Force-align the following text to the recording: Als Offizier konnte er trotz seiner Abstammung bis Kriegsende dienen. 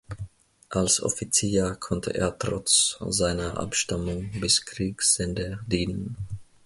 Als 0.69 0.99
Offizier 0.99 1.75
konnte 1.79 2.15
er 2.15 2.35
trotz 2.39 2.97
seiner 3.05 3.59
Abstammung 3.59 4.31
bis 4.39 4.65
Kriegsende 4.65 5.59
dienen. 5.67 6.17